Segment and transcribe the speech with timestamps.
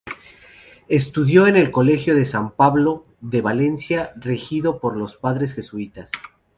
[0.89, 6.09] Estudió en el Colegio de San Pablo de Valencia, regido por los padres jesuitas.